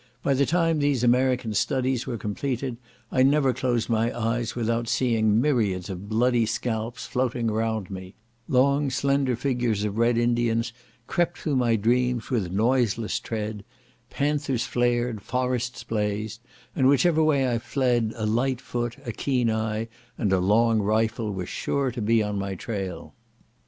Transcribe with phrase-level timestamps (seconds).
[0.23, 2.77] By the time these American studies were completed,
[3.11, 8.15] I never closed my eyes without seeing myriads of bloody scalps floating round me;
[8.47, 10.73] long slender figures of Red Indians
[11.05, 13.63] crept through my dreams with noiseless tread;
[14.09, 16.41] panthers flared; forests blazed;
[16.75, 19.87] and which ever way I fled, a light foot, a keen eye,
[20.17, 23.13] and a long rifle were sure to be on my trail.